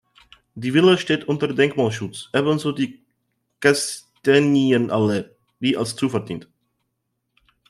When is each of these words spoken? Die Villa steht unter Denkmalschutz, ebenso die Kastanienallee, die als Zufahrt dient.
Die 0.55 0.73
Villa 0.73 0.97
steht 0.97 1.25
unter 1.25 1.47
Denkmalschutz, 1.53 2.31
ebenso 2.33 2.71
die 2.71 3.03
Kastanienallee, 3.59 5.25
die 5.59 5.77
als 5.77 5.95
Zufahrt 5.95 6.27
dient. 6.27 6.47